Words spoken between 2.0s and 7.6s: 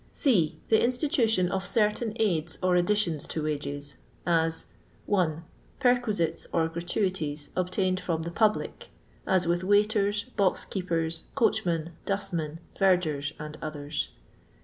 aids or additions to woffes; as— 1. Perquisites or gratuities